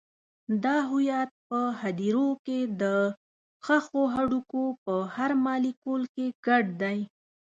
دا 0.63 0.75
هویت 0.89 1.29
په 1.49 1.59
هدیرو 1.81 2.29
کې 2.45 2.59
د 2.81 2.83
ښخو 3.65 4.01
هډوکو 4.15 4.63
په 4.83 4.95
هر 5.15 5.31
مالیکول 5.45 6.03
کې 6.15 6.25
ګډ 6.45 6.65
دی. 6.81 6.99